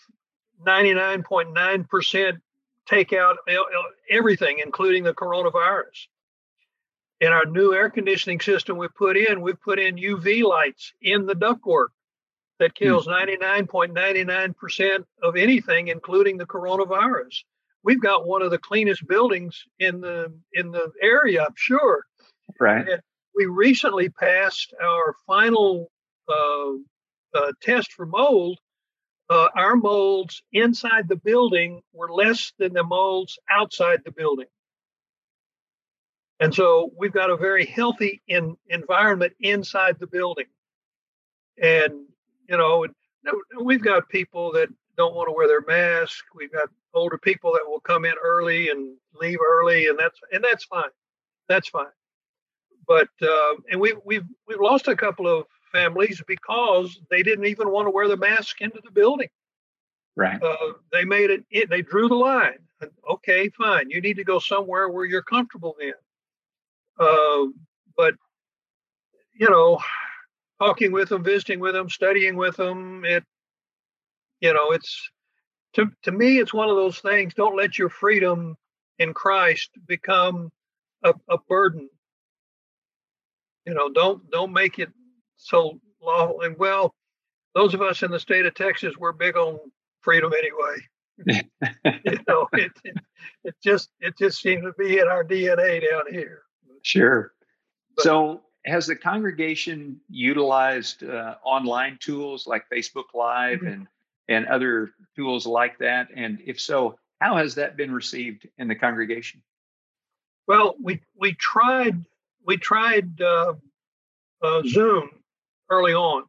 99.9% 0.66 2.38
take 2.86 3.12
out 3.12 3.36
everything, 4.10 4.60
including 4.64 5.04
the 5.04 5.14
coronavirus. 5.14 6.06
In 7.20 7.32
our 7.32 7.44
new 7.44 7.74
air 7.74 7.90
conditioning 7.90 8.40
system 8.40 8.76
we 8.76 8.88
put 8.88 9.16
in, 9.16 9.40
we 9.40 9.52
put 9.52 9.78
in 9.78 9.96
UV 9.96 10.42
lights 10.44 10.92
in 11.02 11.26
the 11.26 11.34
ductwork 11.34 11.88
that 12.58 12.72
hmm. 12.78 12.84
kills 12.84 13.06
99.99% 13.06 15.04
of 15.22 15.36
anything, 15.36 15.88
including 15.88 16.36
the 16.36 16.46
coronavirus. 16.46 17.42
We've 17.84 18.00
got 18.00 18.26
one 18.26 18.42
of 18.42 18.50
the 18.50 18.58
cleanest 18.58 19.06
buildings 19.06 19.64
in 19.78 20.00
the 20.00 20.32
in 20.52 20.72
the 20.72 20.90
area, 21.00 21.44
I'm 21.44 21.54
sure. 21.56 22.04
Right. 22.58 22.88
And 22.88 23.00
we 23.34 23.46
recently 23.46 24.08
passed 24.08 24.74
our 24.82 25.14
final 25.26 25.90
uh, 26.28 26.72
uh, 27.34 27.52
test 27.62 27.92
for 27.92 28.04
mold. 28.04 28.58
Uh, 29.30 29.48
our 29.54 29.76
molds 29.76 30.42
inside 30.52 31.06
the 31.08 31.16
building 31.16 31.82
were 31.92 32.10
less 32.12 32.52
than 32.58 32.72
the 32.72 32.82
molds 32.82 33.38
outside 33.50 34.00
the 34.04 34.10
building. 34.10 34.46
And 36.40 36.54
so 36.54 36.90
we've 36.96 37.12
got 37.12 37.30
a 37.30 37.36
very 37.36 37.66
healthy 37.66 38.22
in, 38.26 38.56
environment 38.68 39.34
inside 39.40 39.98
the 39.98 40.06
building. 40.06 40.46
And 41.60 42.06
you 42.48 42.56
know, 42.56 42.86
we've 43.62 43.82
got 43.82 44.08
people 44.08 44.52
that 44.52 44.68
don't 44.96 45.14
want 45.14 45.28
to 45.28 45.32
wear 45.32 45.46
their 45.46 45.62
mask. 45.62 46.24
We've 46.34 46.52
got 46.52 46.68
older 46.94 47.18
people 47.18 47.52
that 47.52 47.68
will 47.68 47.80
come 47.80 48.04
in 48.04 48.14
early 48.22 48.70
and 48.70 48.96
leave 49.20 49.38
early, 49.46 49.88
and 49.88 49.98
that's 49.98 50.18
and 50.32 50.42
that's 50.42 50.64
fine. 50.64 50.90
That's 51.48 51.68
fine. 51.68 51.86
But 52.86 53.08
uh, 53.22 53.54
and 53.70 53.80
we've 53.80 53.98
we've 54.04 54.24
we've 54.46 54.60
lost 54.60 54.88
a 54.88 54.96
couple 54.96 55.28
of 55.28 55.46
families 55.72 56.22
because 56.26 56.98
they 57.10 57.22
didn't 57.22 57.46
even 57.46 57.70
want 57.70 57.86
to 57.86 57.90
wear 57.90 58.08
the 58.08 58.16
mask 58.16 58.60
into 58.60 58.80
the 58.82 58.90
building. 58.90 59.28
Right. 60.16 60.42
Uh, 60.42 60.72
they 60.90 61.04
made 61.04 61.30
it, 61.30 61.44
it. 61.50 61.70
They 61.70 61.82
drew 61.82 62.08
the 62.08 62.14
line. 62.14 62.58
Okay, 63.10 63.50
fine. 63.50 63.90
You 63.90 64.00
need 64.00 64.16
to 64.16 64.24
go 64.24 64.38
somewhere 64.38 64.88
where 64.88 65.04
you're 65.04 65.22
comfortable 65.22 65.76
then. 65.78 65.92
Uh, 66.98 67.46
but 67.96 68.14
you 69.34 69.48
know, 69.48 69.78
talking 70.60 70.92
with 70.92 71.08
them, 71.08 71.22
visiting 71.22 71.60
with 71.60 71.74
them, 71.74 71.88
studying 71.88 72.36
with 72.36 72.56
them. 72.56 73.04
It, 73.04 73.24
you 74.40 74.52
know, 74.52 74.72
it's 74.72 75.10
to 75.74 75.86
to 76.02 76.12
me, 76.12 76.38
it's 76.38 76.54
one 76.54 76.68
of 76.68 76.76
those 76.76 76.98
things. 76.98 77.34
Don't 77.34 77.56
let 77.56 77.78
your 77.78 77.88
freedom 77.88 78.56
in 78.98 79.14
Christ 79.14 79.70
become 79.86 80.50
a, 81.04 81.14
a 81.28 81.38
burden. 81.48 81.88
You 83.66 83.74
know, 83.74 83.90
don't 83.90 84.30
don't 84.30 84.52
make 84.52 84.78
it 84.78 84.90
so 85.36 85.80
lawful. 86.02 86.42
And 86.42 86.56
well, 86.58 86.94
those 87.54 87.74
of 87.74 87.82
us 87.82 88.02
in 88.02 88.10
the 88.10 88.20
state 88.20 88.46
of 88.46 88.54
Texas, 88.54 88.94
we're 88.98 89.12
big 89.12 89.36
on 89.36 89.58
freedom 90.00 90.32
anyway. 90.32 91.42
you 92.04 92.18
know, 92.28 92.48
it, 92.52 92.72
it, 92.84 92.96
it 93.44 93.54
just 93.62 93.90
it 94.00 94.16
just 94.16 94.40
seems 94.40 94.62
to 94.62 94.72
be 94.78 94.98
in 94.98 95.08
our 95.08 95.24
DNA 95.24 95.88
down 95.88 96.04
here. 96.10 96.42
Sure. 96.82 97.32
But, 97.96 98.04
so 98.04 98.42
has 98.66 98.86
the 98.86 98.96
congregation 98.96 100.00
utilized 100.08 101.02
uh, 101.04 101.36
online 101.44 101.98
tools 102.00 102.46
like 102.46 102.64
Facebook 102.72 103.14
Live 103.14 103.58
mm-hmm. 103.58 103.68
and 103.68 103.86
and 104.28 104.46
other 104.46 104.92
tools 105.16 105.46
like 105.46 105.78
that? 105.78 106.08
And 106.14 106.40
if 106.44 106.60
so, 106.60 106.98
how 107.20 107.36
has 107.36 107.54
that 107.56 107.76
been 107.76 107.92
received 107.92 108.46
in 108.58 108.68
the 108.68 108.74
congregation? 108.74 109.42
Well, 110.46 110.74
we 110.82 111.00
we 111.16 111.34
tried 111.34 112.04
we 112.44 112.56
tried 112.56 113.20
uh, 113.20 113.54
uh, 114.42 114.62
Zoom 114.66 115.10
early 115.70 115.94
on, 115.94 116.24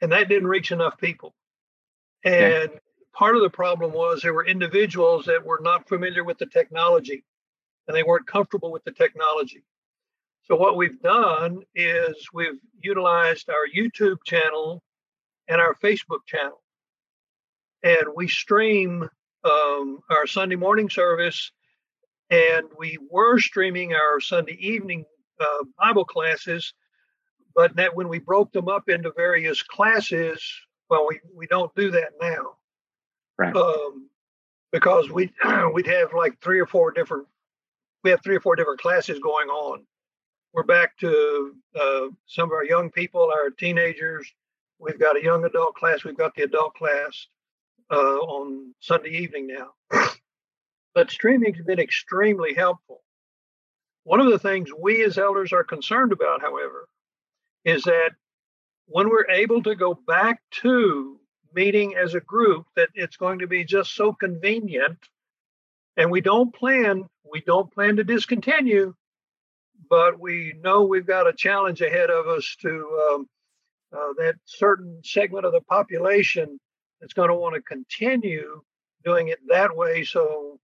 and 0.00 0.12
that 0.12 0.28
didn't 0.28 0.48
reach 0.48 0.72
enough 0.72 0.98
people. 0.98 1.34
And 2.24 2.70
okay. 2.70 2.78
part 3.12 3.36
of 3.36 3.42
the 3.42 3.50
problem 3.50 3.92
was 3.92 4.22
there 4.22 4.34
were 4.34 4.46
individuals 4.46 5.26
that 5.26 5.44
were 5.44 5.60
not 5.60 5.88
familiar 5.88 6.22
with 6.22 6.38
the 6.38 6.46
technology, 6.46 7.24
and 7.86 7.96
they 7.96 8.02
weren't 8.02 8.26
comfortable 8.26 8.70
with 8.70 8.84
the 8.84 8.92
technology. 8.92 9.64
So 10.44 10.56
what 10.56 10.76
we've 10.76 11.00
done 11.00 11.62
is 11.74 12.16
we've 12.32 12.58
utilized 12.80 13.48
our 13.48 13.66
YouTube 13.74 14.18
channel 14.26 14.82
and 15.48 15.60
our 15.60 15.74
Facebook 15.74 16.26
channel, 16.26 16.60
and 17.82 18.08
we 18.16 18.26
stream 18.26 19.08
um, 19.44 20.00
our 20.10 20.26
Sunday 20.26 20.56
morning 20.56 20.90
service, 20.90 21.52
and 22.30 22.66
we 22.76 22.98
were 23.08 23.38
streaming 23.38 23.94
our 23.94 24.20
Sunday 24.20 24.56
evening 24.58 25.04
uh, 25.40 25.64
Bible 25.78 26.04
classes, 26.04 26.74
but 27.54 27.76
that 27.76 27.94
when 27.94 28.08
we 28.08 28.18
broke 28.18 28.52
them 28.52 28.68
up 28.68 28.88
into 28.88 29.12
various 29.16 29.62
classes, 29.62 30.42
well, 30.90 31.06
we, 31.08 31.20
we 31.34 31.46
don't 31.46 31.74
do 31.76 31.92
that 31.92 32.12
now, 32.20 32.56
right? 33.38 33.54
Um, 33.54 34.08
because 34.72 35.08
we 35.08 35.32
we'd 35.72 35.86
have 35.86 36.12
like 36.14 36.40
three 36.40 36.58
or 36.58 36.66
four 36.66 36.90
different 36.90 37.28
we 38.02 38.10
have 38.10 38.22
three 38.24 38.36
or 38.36 38.40
four 38.40 38.56
different 38.56 38.80
classes 38.80 39.20
going 39.20 39.48
on 39.48 39.84
we're 40.52 40.62
back 40.62 40.96
to 40.98 41.54
uh, 41.74 42.08
some 42.26 42.48
of 42.48 42.52
our 42.52 42.64
young 42.64 42.90
people, 42.90 43.30
our 43.32 43.50
teenagers. 43.50 44.30
We've 44.78 44.98
got 45.00 45.16
a 45.16 45.22
young 45.22 45.44
adult 45.44 45.74
class. 45.74 46.04
We've 46.04 46.16
got 46.16 46.34
the 46.34 46.42
adult 46.42 46.74
class 46.74 47.26
uh, 47.90 47.96
on 47.96 48.74
Sunday 48.80 49.10
evening 49.10 49.48
now. 49.48 50.10
but 50.94 51.10
streaming 51.10 51.54
has 51.54 51.64
been 51.64 51.78
extremely 51.78 52.54
helpful. 52.54 53.02
One 54.04 54.20
of 54.20 54.30
the 54.30 54.38
things 54.38 54.68
we 54.78 55.04
as 55.04 55.16
elders 55.16 55.52
are 55.52 55.64
concerned 55.64 56.12
about, 56.12 56.42
however, 56.42 56.88
is 57.64 57.84
that 57.84 58.10
when 58.86 59.08
we're 59.08 59.30
able 59.30 59.62
to 59.62 59.74
go 59.74 59.94
back 59.94 60.42
to 60.62 61.18
meeting 61.54 61.94
as 61.94 62.14
a 62.14 62.20
group, 62.20 62.66
that 62.76 62.88
it's 62.94 63.16
going 63.16 63.38
to 63.38 63.46
be 63.46 63.64
just 63.64 63.94
so 63.94 64.12
convenient, 64.12 64.98
and 65.96 66.10
we 66.10 66.20
don't 66.20 66.54
plan 66.54 67.04
we 67.30 67.40
don't 67.40 67.72
plan 67.72 67.96
to 67.96 68.04
discontinue 68.04 68.92
but 69.92 70.18
we 70.18 70.54
know 70.64 70.84
we've 70.84 71.06
got 71.06 71.28
a 71.28 71.34
challenge 71.34 71.82
ahead 71.82 72.08
of 72.08 72.26
us 72.26 72.56
to 72.62 73.12
um, 73.12 73.28
uh, 73.94 74.14
that 74.16 74.36
certain 74.46 74.98
segment 75.04 75.44
of 75.44 75.52
the 75.52 75.60
population 75.60 76.58
that's 76.98 77.12
going 77.12 77.28
to 77.28 77.34
want 77.34 77.54
to 77.54 77.60
continue 77.60 78.62
doing 79.04 79.28
it 79.28 79.38
that 79.48 79.76
way. 79.76 80.02
So, 80.02 80.58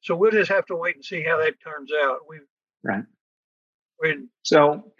so 0.00 0.16
we'll 0.16 0.32
just 0.32 0.50
have 0.50 0.66
to 0.66 0.74
wait 0.74 0.96
and 0.96 1.04
see 1.04 1.22
how 1.22 1.38
that 1.38 1.60
turns 1.62 1.92
out. 2.02 2.22
We 2.28 2.38
right. 2.82 3.04
We 4.02 4.26
so 4.42 4.94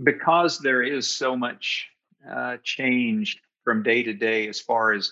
because 0.00 0.60
there 0.60 0.84
is 0.84 1.08
so 1.08 1.36
much 1.36 1.88
uh, 2.32 2.58
change 2.62 3.40
from 3.64 3.82
day 3.82 4.04
to 4.04 4.12
day 4.12 4.46
as 4.46 4.60
far 4.60 4.92
as 4.92 5.10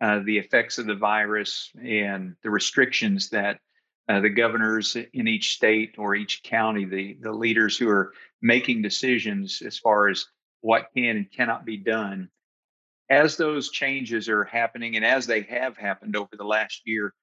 uh, 0.00 0.22
the 0.24 0.38
effects 0.38 0.78
of 0.78 0.86
the 0.86 0.96
virus 0.96 1.70
and 1.80 2.34
the 2.42 2.50
restrictions 2.50 3.30
that 3.30 3.60
uh, 4.10 4.18
the 4.18 4.28
governors 4.28 4.96
in 4.96 5.28
each 5.28 5.54
state 5.54 5.94
or 5.96 6.16
each 6.16 6.42
county, 6.42 6.84
the, 6.84 7.16
the 7.20 7.30
leaders 7.30 7.78
who 7.78 7.88
are 7.88 8.12
making 8.42 8.82
decisions 8.82 9.62
as 9.64 9.78
far 9.78 10.08
as 10.08 10.26
what 10.62 10.88
can 10.96 11.16
and 11.16 11.30
cannot 11.30 11.64
be 11.64 11.76
done. 11.76 12.28
As 13.08 13.36
those 13.36 13.70
changes 13.70 14.28
are 14.28 14.42
happening 14.42 14.96
and 14.96 15.04
as 15.04 15.26
they 15.26 15.42
have 15.42 15.76
happened 15.76 16.16
over 16.16 16.30
the 16.36 16.44
last 16.44 16.82
year, 16.86 17.14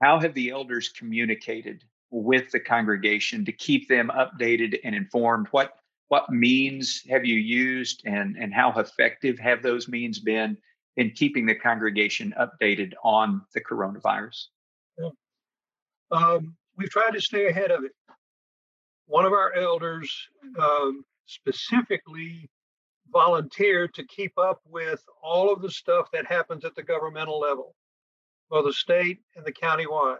how 0.00 0.20
have 0.20 0.32
the 0.34 0.50
elders 0.50 0.90
communicated 0.90 1.82
with 2.10 2.52
the 2.52 2.60
congregation 2.60 3.44
to 3.44 3.52
keep 3.52 3.88
them 3.88 4.08
updated 4.14 4.78
and 4.84 4.94
informed? 4.94 5.48
What 5.50 5.74
what 6.08 6.30
means 6.30 7.02
have 7.08 7.24
you 7.24 7.36
used 7.36 8.02
and, 8.04 8.36
and 8.36 8.54
how 8.54 8.72
effective 8.78 9.38
have 9.40 9.62
those 9.62 9.88
means 9.88 10.20
been 10.20 10.56
in 10.96 11.10
keeping 11.10 11.46
the 11.46 11.54
congregation 11.56 12.34
updated 12.38 12.92
on 13.02 13.42
the 13.52 13.60
coronavirus? 13.60 14.46
Yeah 14.96 15.10
um, 16.10 16.56
we've 16.76 16.90
tried 16.90 17.12
to 17.12 17.20
stay 17.20 17.46
ahead 17.48 17.70
of 17.70 17.84
it. 17.84 17.92
One 19.06 19.24
of 19.24 19.32
our 19.32 19.52
elders 19.54 20.10
um, 20.58 21.04
specifically 21.26 22.48
volunteered 23.12 23.92
to 23.94 24.04
keep 24.06 24.32
up 24.38 24.60
with 24.66 25.02
all 25.22 25.52
of 25.52 25.62
the 25.62 25.70
stuff 25.70 26.06
that 26.12 26.26
happens 26.26 26.64
at 26.64 26.74
the 26.74 26.82
governmental 26.82 27.40
level, 27.40 27.74
both 28.48 28.66
the 28.66 28.72
state 28.72 29.18
and 29.36 29.44
the 29.44 29.52
county-wide. 29.52 30.18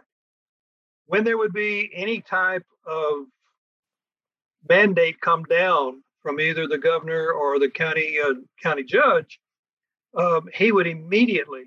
When 1.05 1.23
there 1.23 1.37
would 1.37 1.53
be 1.53 1.89
any 1.93 2.21
type 2.21 2.65
of 2.85 3.25
mandate 4.67 5.19
come 5.21 5.43
down 5.45 6.03
from 6.21 6.39
either 6.39 6.67
the 6.67 6.77
governor 6.77 7.31
or 7.31 7.59
the 7.59 7.69
county 7.69 8.17
uh, 8.19 8.33
county 8.61 8.83
judge, 8.83 9.39
um, 10.15 10.49
he 10.53 10.71
would 10.71 10.87
immediately 10.87 11.63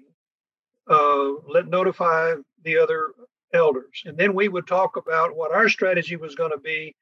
uh, 0.88 1.30
let 1.48 1.68
notify 1.68 2.34
the 2.62 2.78
other 2.78 3.12
elders. 3.54 4.02
And 4.04 4.16
then 4.16 4.34
we 4.34 4.48
would 4.48 4.66
talk 4.66 4.96
about 4.96 5.36
what 5.36 5.52
our 5.52 5.68
strategy 5.68 6.16
was 6.16 6.34
going 6.34 6.50
to 6.50 6.58
be 6.58 6.94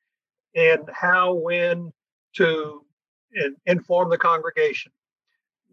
and 0.55 0.89
how, 0.93 1.35
when 1.35 1.93
to 2.37 2.85
inform 3.67 4.11
the 4.11 4.19
congregation. 4.19 4.93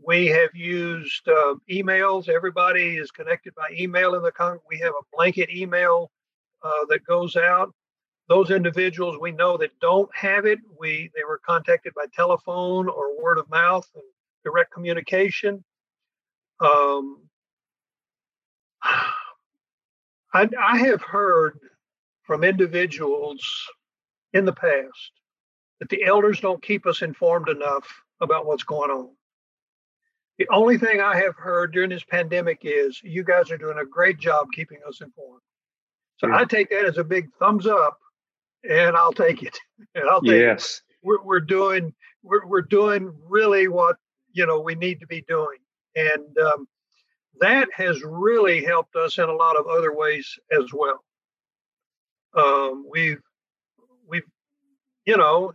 We 0.05 0.27
have 0.27 0.55
used 0.55 1.27
uh, 1.27 1.55
emails. 1.69 2.29
Everybody 2.29 2.98
is 2.98 3.12
connected 3.12 3.53
by 3.55 3.69
email 3.77 4.15
in 4.15 4.24
the 4.24 4.31
con. 4.31 4.59
We 4.69 4.79
have 4.79 4.93
a 4.93 5.05
blanket 5.15 5.50
email 5.50 6.09
uh, 6.63 6.86
that 6.88 7.05
goes 7.05 7.36
out. 7.36 7.74
Those 8.29 8.51
individuals 8.51 9.17
we 9.19 9.31
know 9.31 9.57
that 9.57 9.71
don't 9.81 10.09
have 10.15 10.45
it, 10.45 10.59
we 10.79 11.09
they 11.15 11.24
were 11.24 11.41
contacted 11.43 11.93
by 11.95 12.05
telephone 12.13 12.88
or 12.88 13.21
word 13.21 13.39
of 13.39 13.50
mouth 13.50 13.89
and 13.95 14.03
direct 14.45 14.71
communication. 14.71 15.63
Um, 16.59 17.17
I, 20.33 20.48
I 20.59 20.77
have 20.79 21.01
heard 21.01 21.59
from 22.24 22.43
individuals 22.43 23.43
in 24.33 24.45
the 24.45 24.53
past 24.53 25.12
that 25.79 25.89
the 25.89 26.03
elders 26.03 26.39
don't 26.39 26.62
keep 26.62 26.86
us 26.86 27.01
informed 27.01 27.50
enough 27.50 27.88
about 28.21 28.45
what's 28.45 28.63
going 28.63 28.91
on. 28.91 29.09
The 30.38 30.48
only 30.51 30.77
thing 30.77 31.01
I 31.01 31.17
have 31.17 31.36
heard 31.36 31.74
during 31.74 31.89
this 31.89 32.03
pandemic 32.03 32.59
is 32.63 33.01
you 33.03 33.24
guys 33.24 33.51
are 33.51 33.57
doing 33.57 33.77
a 33.79 33.86
great 33.86 34.19
job 34.19 34.48
keeping 34.53 34.79
us 34.88 35.01
informed. 35.01 35.41
So 36.17 36.27
yeah. 36.27 36.38
I 36.38 36.45
take 36.45 36.69
that 36.69 36.86
as 36.86 36.98
a 36.98 37.03
big 37.03 37.29
thumbs 37.39 37.65
up, 37.65 37.98
and 38.69 38.95
I'll 38.95 39.13
take 39.13 39.43
it. 39.43 39.57
And 39.95 40.09
I'll 40.09 40.21
take 40.21 40.41
yes. 40.41 40.81
It. 40.89 40.95
We're, 41.03 41.24
we're 41.24 41.39
doing 41.39 41.93
we're, 42.21 42.45
we're 42.45 42.62
doing 42.62 43.13
really 43.27 43.69
what 43.69 43.95
you 44.33 44.45
know 44.45 44.59
we 44.59 44.75
need 44.75 45.00
to 45.00 45.07
be 45.07 45.24
doing, 45.27 45.57
and 45.95 46.38
um, 46.38 46.67
that 47.41 47.69
has 47.74 48.01
really 48.03 48.63
helped 48.63 48.96
us 48.96 49.17
in 49.17 49.25
a 49.25 49.34
lot 49.34 49.58
of 49.58 49.67
other 49.67 49.93
ways 49.93 50.38
as 50.51 50.72
well. 50.74 51.03
Um, 52.36 52.86
we've 52.89 53.22
we've 54.08 54.24
you 55.05 55.17
know 55.17 55.53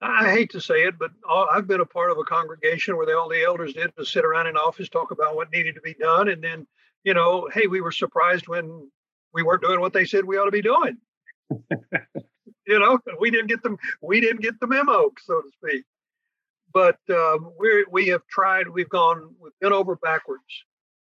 I 0.00 0.30
hate 0.30 0.50
to 0.50 0.60
say 0.60 0.82
it, 0.82 0.98
but 0.98 1.10
I've 1.28 1.66
been 1.66 1.80
a 1.80 1.86
part 1.86 2.10
of 2.10 2.18
a 2.18 2.24
congregation 2.24 2.96
where 2.96 3.18
all 3.18 3.28
the 3.28 3.42
elders 3.42 3.72
did 3.72 3.92
was 3.96 4.12
sit 4.12 4.24
around 4.24 4.46
in 4.46 4.56
office, 4.56 4.88
talk 4.88 5.10
about 5.10 5.36
what 5.36 5.50
needed 5.52 5.74
to 5.76 5.80
be 5.80 5.94
done, 5.94 6.28
and 6.28 6.42
then, 6.42 6.66
you 7.02 7.14
know, 7.14 7.48
hey, 7.52 7.66
we 7.66 7.80
were 7.80 7.92
surprised 7.92 8.46
when 8.46 8.90
we 9.32 9.42
weren't 9.42 9.62
doing 9.62 9.80
what 9.80 9.94
they 9.94 10.04
said 10.04 10.24
we 10.24 10.36
ought 10.36 10.44
to 10.44 10.50
be 10.50 10.62
doing. 10.62 10.98
you 12.66 12.78
know, 12.78 12.98
we 13.18 13.30
didn't 13.30 13.46
get 13.46 13.62
them, 13.62 13.78
we 14.02 14.20
didn't 14.20 14.42
get 14.42 14.60
the 14.60 14.66
memo, 14.66 15.10
so 15.24 15.40
to 15.40 15.50
speak. 15.54 15.84
But 16.76 16.98
um, 17.08 17.52
we 17.58 17.86
we 17.90 18.08
have 18.08 18.20
tried, 18.26 18.68
we've 18.68 18.90
gone, 18.90 19.34
we've 19.40 19.58
been 19.62 19.72
over 19.72 19.96
backwards, 19.96 20.44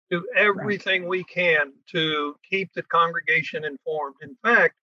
do 0.10 0.28
everything 0.36 1.04
right. 1.04 1.10
we 1.10 1.24
can 1.26 1.74
to 1.92 2.36
keep 2.50 2.74
the 2.74 2.82
congregation 2.82 3.64
informed. 3.64 4.16
In 4.24 4.36
fact, 4.44 4.74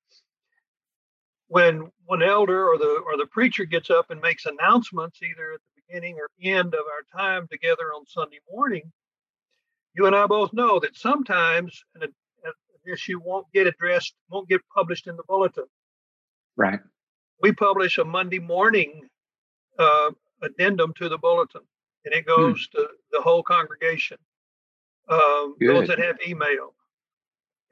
when 1.48 1.90
one 2.04 2.22
elder 2.22 2.68
or 2.68 2.78
the 2.78 3.02
or 3.04 3.16
the 3.16 3.26
preacher 3.26 3.64
gets 3.64 3.90
up 3.90 4.12
and 4.12 4.20
makes 4.20 4.46
announcements 4.46 5.18
either 5.24 5.54
at 5.54 5.60
the 5.60 5.82
beginning 5.88 6.18
or 6.20 6.28
end 6.40 6.72
of 6.72 6.84
our 6.94 7.20
time 7.20 7.48
together 7.50 7.86
on 7.92 8.06
Sunday 8.06 8.38
morning, 8.48 8.92
you 9.92 10.06
and 10.06 10.14
I 10.14 10.26
both 10.28 10.52
know 10.52 10.78
that 10.78 10.96
sometimes 10.96 11.82
an, 11.96 12.02
an 12.44 12.52
issue 12.92 13.18
won't 13.24 13.48
get 13.52 13.66
addressed, 13.66 14.14
won't 14.30 14.48
get 14.48 14.60
published 14.72 15.08
in 15.08 15.16
the 15.16 15.24
bulletin. 15.26 15.66
Right. 16.56 16.78
We 17.42 17.50
publish 17.50 17.98
a 17.98 18.04
Monday 18.04 18.38
morning 18.38 19.08
uh, 19.80 20.12
addendum 20.42 20.92
to 20.94 21.08
the 21.08 21.18
bulletin, 21.18 21.62
and 22.04 22.14
it 22.14 22.24
hmm. 22.26 22.40
goes 22.40 22.68
hmm. 22.72 22.80
to 22.80 22.88
the 23.12 23.20
whole 23.20 23.42
congregation. 23.42 24.18
Um, 25.08 25.54
those 25.60 25.86
that 25.86 26.00
have 26.00 26.16
email 26.26 26.74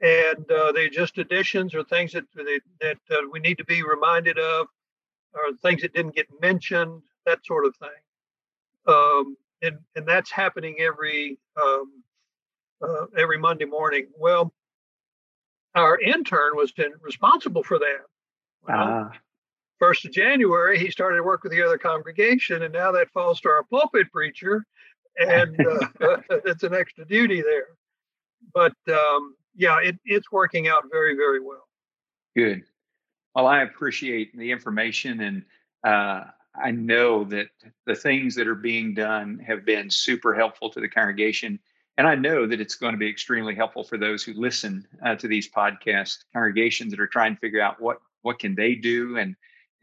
and 0.01 0.49
uh, 0.51 0.71
they're 0.71 0.89
just 0.89 1.17
additions 1.17 1.73
or 1.73 1.83
things 1.83 2.11
that 2.11 2.25
they, 2.35 2.59
that 2.81 2.97
uh, 3.11 3.27
we 3.31 3.39
need 3.39 3.57
to 3.57 3.65
be 3.65 3.83
reminded 3.83 4.37
of, 4.37 4.67
or 5.33 5.55
things 5.61 5.81
that 5.81 5.93
didn't 5.93 6.15
get 6.15 6.27
mentioned, 6.41 7.01
that 7.25 7.45
sort 7.45 7.65
of 7.65 7.75
thing. 7.77 7.89
Um, 8.87 9.37
and 9.61 9.77
and 9.95 10.05
that's 10.05 10.31
happening 10.31 10.77
every 10.79 11.39
um, 11.61 12.03
uh, 12.81 13.05
every 13.17 13.37
Monday 13.37 13.65
morning. 13.65 14.07
Well, 14.17 14.53
our 15.73 15.99
intern 15.99 16.55
was 16.55 16.73
responsible 17.01 17.63
for 17.63 17.79
that. 17.79 18.01
Well, 18.67 18.79
uh. 18.79 19.09
First 19.79 20.05
of 20.05 20.11
January, 20.11 20.79
he 20.79 20.89
started 20.89 21.17
to 21.17 21.23
work 21.23 21.43
with 21.43 21.51
the 21.51 21.61
other 21.61 21.77
congregation, 21.77 22.63
and 22.63 22.73
now 22.73 22.91
that 22.93 23.09
falls 23.11 23.41
to 23.41 23.49
our 23.49 23.63
pulpit 23.63 24.09
preacher, 24.11 24.65
and 25.17 25.59
uh, 25.59 25.87
it's 26.45 26.63
an 26.63 26.73
extra 26.73 27.05
duty 27.05 27.41
there. 27.41 27.67
But 28.53 28.75
um, 28.87 29.35
yeah, 29.55 29.79
it, 29.83 29.97
it's 30.05 30.31
working 30.31 30.67
out 30.67 30.83
very, 30.91 31.15
very 31.15 31.41
well. 31.41 31.67
Good. 32.35 32.63
Well, 33.33 33.47
I 33.47 33.63
appreciate 33.63 34.37
the 34.37 34.51
information, 34.51 35.19
and 35.19 35.43
uh, 35.83 36.25
I 36.61 36.71
know 36.71 37.25
that 37.25 37.47
the 37.85 37.95
things 37.95 38.35
that 38.35 38.47
are 38.47 38.55
being 38.55 38.93
done 38.93 39.39
have 39.39 39.65
been 39.65 39.89
super 39.89 40.33
helpful 40.33 40.69
to 40.69 40.79
the 40.79 40.87
congregation. 40.87 41.59
And 41.97 42.07
I 42.07 42.15
know 42.15 42.45
that 42.45 42.59
it's 42.59 42.75
going 42.75 42.93
to 42.93 42.97
be 42.97 43.09
extremely 43.09 43.55
helpful 43.55 43.83
for 43.83 43.97
those 43.97 44.23
who 44.23 44.33
listen 44.33 44.85
uh, 45.05 45.15
to 45.15 45.27
these 45.27 45.49
podcasts, 45.49 46.23
congregations 46.33 46.91
that 46.91 46.99
are 46.99 47.07
trying 47.07 47.35
to 47.35 47.39
figure 47.39 47.61
out 47.61 47.81
what 47.81 47.99
what 48.21 48.39
can 48.39 48.55
they 48.55 48.73
do 48.73 49.17
and 49.17 49.35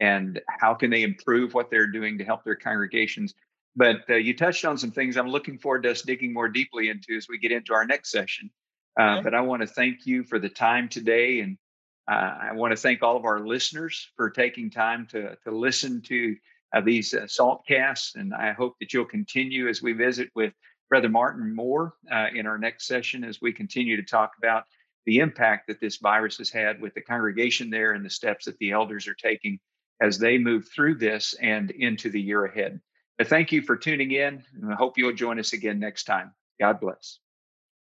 and 0.03 0.41
how 0.49 0.73
can 0.73 0.89
they 0.89 1.01
improve 1.01 1.53
what 1.53 1.71
they're 1.71 1.87
doing 1.87 2.17
to 2.17 2.25
help 2.25 2.43
their 2.43 2.57
congregations. 2.57 3.33
But 3.73 4.01
uh, 4.09 4.15
you 4.15 4.35
touched 4.35 4.65
on 4.65 4.77
some 4.77 4.91
things 4.91 5.15
I'm 5.15 5.29
looking 5.29 5.57
forward 5.57 5.83
to 5.83 5.91
us 5.91 6.01
digging 6.01 6.33
more 6.33 6.49
deeply 6.49 6.89
into 6.89 7.15
as 7.15 7.27
we 7.29 7.39
get 7.39 7.53
into 7.53 7.73
our 7.73 7.85
next 7.85 8.11
session. 8.11 8.51
Uh, 8.99 9.21
but 9.21 9.33
I 9.33 9.39
want 9.41 9.61
to 9.61 9.67
thank 9.67 10.05
you 10.05 10.25
for 10.25 10.39
the 10.39 10.49
time 10.49 10.89
today, 10.89 11.39
and 11.39 11.57
uh, 12.11 12.49
I 12.49 12.51
want 12.51 12.71
to 12.71 12.75
thank 12.75 13.01
all 13.01 13.15
of 13.15 13.23
our 13.23 13.39
listeners 13.39 14.11
for 14.17 14.29
taking 14.29 14.69
time 14.69 15.07
to 15.11 15.37
to 15.45 15.51
listen 15.51 16.01
to 16.09 16.35
uh, 16.75 16.81
these 16.81 17.13
uh, 17.13 17.21
SALTcasts. 17.21 18.15
And 18.15 18.33
I 18.33 18.51
hope 18.51 18.75
that 18.81 18.93
you'll 18.93 19.05
continue 19.05 19.69
as 19.69 19.81
we 19.81 19.93
visit 19.93 20.29
with 20.35 20.53
Brother 20.89 21.09
Martin 21.09 21.55
more 21.55 21.93
uh, 22.11 22.27
in 22.35 22.45
our 22.45 22.57
next 22.57 22.87
session 22.87 23.23
as 23.23 23.39
we 23.41 23.53
continue 23.53 23.95
to 23.95 24.03
talk 24.03 24.33
about 24.37 24.65
the 25.05 25.19
impact 25.19 25.67
that 25.67 25.79
this 25.79 25.97
virus 25.97 26.37
has 26.37 26.51
had 26.51 26.81
with 26.81 26.93
the 26.93 27.01
congregation 27.01 27.69
there 27.69 27.93
and 27.93 28.05
the 28.05 28.09
steps 28.09 28.45
that 28.45 28.57
the 28.59 28.71
elders 28.71 29.07
are 29.07 29.15
taking 29.15 29.59
as 30.01 30.17
they 30.17 30.37
move 30.37 30.67
through 30.67 30.95
this 30.95 31.33
and 31.41 31.71
into 31.71 32.09
the 32.09 32.21
year 32.21 32.45
ahead. 32.45 32.79
Thank 33.21 33.51
you 33.51 33.61
for 33.61 33.77
tuning 33.77 34.11
in, 34.11 34.43
and 34.53 34.71
I 34.71 34.75
hope 34.75 34.97
you'll 34.97 35.13
join 35.13 35.39
us 35.39 35.53
again 35.53 35.79
next 35.79 36.05
time. 36.05 36.33
God 36.59 36.79
bless. 36.79 37.19